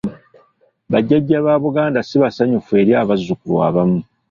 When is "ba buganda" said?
1.45-1.99